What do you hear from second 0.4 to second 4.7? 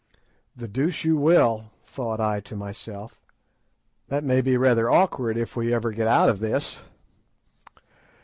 "The deuce you will!" thought I to myself; "that may be